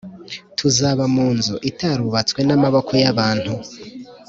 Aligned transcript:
Tuzaba 0.57 1.03
mu 1.15 1.27
nzu 1.35 1.55
itarubatswe 1.69 2.39
n’amaboko 2.47 2.91
y’abantu 3.03 3.53